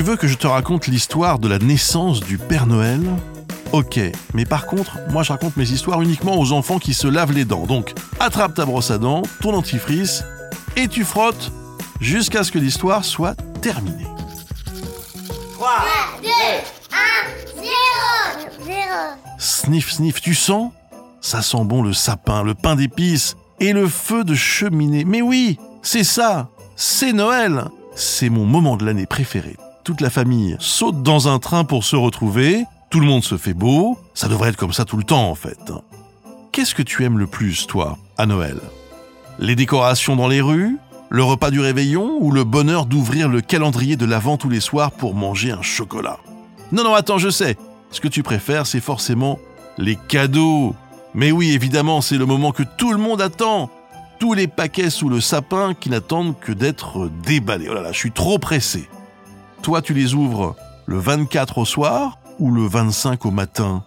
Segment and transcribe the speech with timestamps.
[0.00, 3.02] Tu veux que je te raconte l'histoire de la naissance du Père Noël?
[3.72, 4.00] Ok,
[4.32, 7.44] mais par contre, moi je raconte mes histoires uniquement aux enfants qui se lavent les
[7.44, 7.66] dents.
[7.66, 10.24] Donc, attrape ta brosse à dents, ton dentifrice,
[10.74, 11.52] et tu frottes
[12.00, 14.06] jusqu'à ce que l'histoire soit terminée.
[15.52, 15.68] 3,
[16.22, 16.28] 2,
[17.58, 17.62] 1,
[18.64, 18.76] 0 0
[19.38, 20.72] Sniff, sniff, tu sens?
[21.20, 25.04] Ça sent bon le sapin, le pain d'épices et le feu de cheminée.
[25.04, 27.66] Mais oui, c'est ça, c'est Noël.
[27.94, 29.58] C'est mon moment de l'année préféré.
[29.90, 33.54] Toute la famille saute dans un train pour se retrouver, tout le monde se fait
[33.54, 35.72] beau, ça devrait être comme ça tout le temps en fait.
[36.52, 38.60] Qu'est-ce que tu aimes le plus, toi, à Noël?
[39.40, 40.78] Les décorations dans les rues?
[41.08, 42.18] Le repas du réveillon?
[42.20, 46.18] Ou le bonheur d'ouvrir le calendrier de l'Avent tous les soirs pour manger un chocolat?
[46.70, 47.56] Non, non, attends, je sais.
[47.90, 49.40] Ce que tu préfères, c'est forcément
[49.76, 50.76] les cadeaux.
[51.14, 53.70] Mais oui, évidemment, c'est le moment que tout le monde attend.
[54.20, 57.66] Tous les paquets sous le sapin qui n'attendent que d'être déballés.
[57.68, 58.88] Oh là là, je suis trop pressé.
[59.62, 63.84] Toi, tu les ouvres le 24 au soir ou le 25 au matin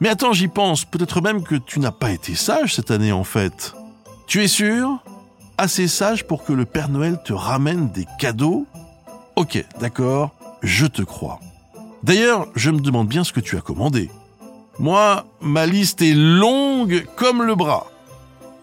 [0.00, 0.84] Mais attends, j'y pense.
[0.84, 3.74] Peut-être même que tu n'as pas été sage cette année en fait.
[4.26, 4.98] Tu es sûr?
[5.56, 8.66] Assez sage pour que le Père Noël te ramène des cadeaux?
[9.34, 10.30] Ok, d'accord,
[10.62, 11.40] je te crois.
[12.02, 14.10] D'ailleurs, je me demande bien ce que tu as commandé.
[14.78, 17.86] Moi, ma liste est longue comme le bras.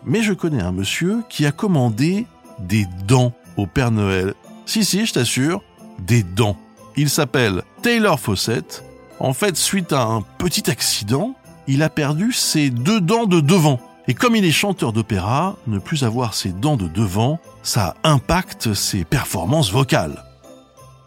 [0.05, 2.27] Mais je connais un monsieur qui a commandé
[2.59, 4.35] des dents au Père Noël.
[4.65, 5.61] Si, si, je t'assure,
[5.99, 6.57] des dents.
[6.97, 8.83] Il s'appelle Taylor Fawcett.
[9.19, 11.35] En fait, suite à un petit accident,
[11.67, 13.79] il a perdu ses deux dents de devant.
[14.07, 18.73] Et comme il est chanteur d'opéra, ne plus avoir ses dents de devant, ça impacte
[18.73, 20.23] ses performances vocales.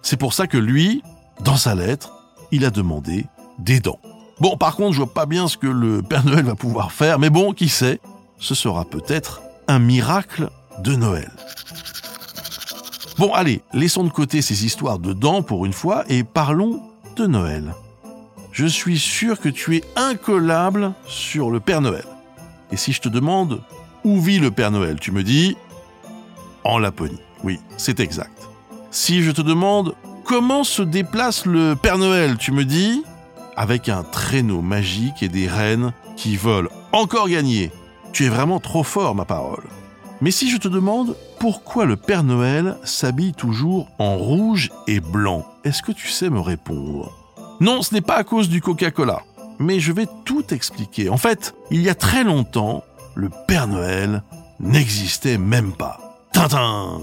[0.03, 1.03] C'est pour ça que lui,
[1.45, 2.13] dans sa lettre,
[2.51, 3.27] il a demandé
[3.59, 4.01] des dents.
[4.41, 7.19] Bon, par contre, je vois pas bien ce que le Père Noël va pouvoir faire,
[7.19, 8.01] mais bon, qui sait,
[8.39, 10.49] ce sera peut-être un miracle
[10.81, 11.31] de Noël.
[13.19, 16.81] Bon, allez, laissons de côté ces histoires de dents pour une fois et parlons
[17.17, 17.75] de Noël.
[18.53, 22.05] Je suis sûr que tu es incollable sur le Père Noël.
[22.71, 23.61] Et si je te demande
[24.05, 25.57] où vit le Père Noël, tu me dis
[26.63, 27.19] en Laponie.
[27.43, 28.49] Oui, c'est exact.
[28.93, 33.03] Si je te demande comment se déplace le Père Noël, tu me dis
[33.57, 36.71] avec un traîneau magique et des rennes qui volent.
[36.93, 37.73] Encore gagné.
[38.13, 39.65] Tu es vraiment trop fort, ma parole.
[40.21, 45.47] Mais si je te demande pourquoi le Père Noël s'habille toujours en rouge et blanc,
[45.63, 47.13] est-ce que tu sais me répondre?
[47.61, 49.23] Non, ce n'est pas à cause du Coca-Cola.
[49.61, 51.09] Mais je vais tout expliquer.
[51.09, 52.85] En fait, il y a très longtemps,
[53.15, 54.23] le Père Noël
[54.61, 55.99] n'existait même pas.
[56.33, 57.01] Tintin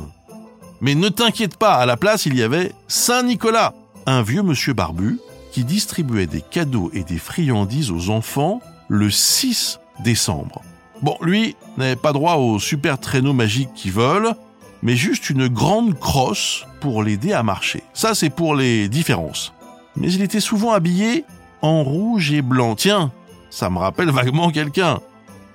[0.82, 3.74] Mais ne t'inquiète pas, à la place, il y avait Saint Nicolas,
[4.06, 5.20] un vieux monsieur barbu
[5.52, 10.62] qui distribuait des cadeaux et des friandises aux enfants le 6 décembre.
[11.02, 14.34] Bon, lui n'avait pas droit au super traîneau magique qui vole,
[14.82, 17.84] mais juste une grande crosse pour l'aider à marcher.
[17.94, 19.54] Ça, c'est pour les différences.
[19.96, 21.26] Mais il était souvent habillé
[21.62, 22.76] en rouge et blanc.
[22.76, 23.12] Tiens,
[23.50, 25.00] ça me rappelle vaguement quelqu'un.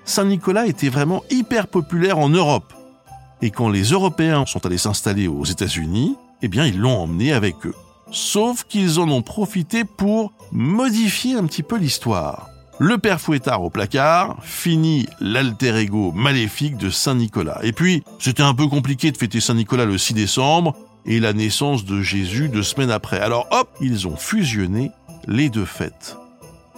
[0.05, 2.73] Saint-Nicolas était vraiment hyper populaire en Europe.
[3.43, 7.67] Et quand les Européens sont allés s'installer aux États-Unis, eh bien, ils l'ont emmené avec
[7.67, 7.75] eux.
[8.11, 12.49] Sauf qu'ils en ont profité pour modifier un petit peu l'histoire.
[12.83, 17.61] Le père Fouettard au placard, fini l'alter ego maléfique de Saint-Nicolas.
[17.63, 20.75] Et puis, c'était un peu compliqué de fêter Saint-Nicolas le 6 décembre
[21.05, 23.21] et la naissance de Jésus deux semaines après.
[23.21, 24.93] Alors hop, ils ont fusionné
[25.27, 26.17] les deux fêtes.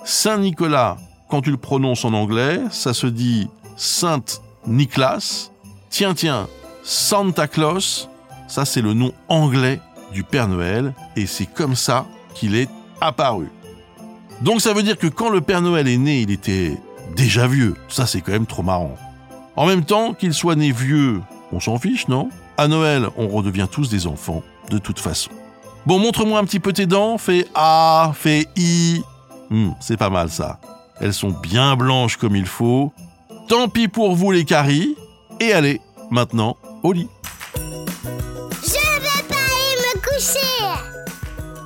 [0.05, 0.97] Saint-Nicolas,
[1.31, 5.51] quand tu le prononces en anglais, ça se dit Sainte Nicolas.
[5.89, 6.49] Tiens, tiens,
[6.83, 8.09] Santa Claus,
[8.49, 9.81] ça c'est le nom anglais
[10.13, 12.69] du Père Noël et c'est comme ça qu'il est
[13.01, 13.47] apparu.
[14.43, 16.77] Donc ça veut dire que quand le Père Noël est né, il était
[17.17, 17.75] déjà vieux.
[17.89, 18.97] Ça c'est quand même trop marrant.
[19.55, 21.21] En même temps, qu'il soit né vieux,
[21.53, 22.31] on s'en fiche, non?
[22.57, 25.31] À Noël, on redevient tous des enfants, de toute façon.
[25.85, 29.03] Bon, montre-moi un petit peu tes dents, fais A, fais I.
[29.51, 30.59] Hmm, c'est pas mal ça.
[31.01, 32.93] Elles sont bien blanches comme il faut.
[33.49, 34.97] Tant pis pour vous les caries.
[35.41, 35.81] Et allez,
[36.11, 37.09] maintenant, au lit.
[37.55, 40.92] Je vais pas aller me coucher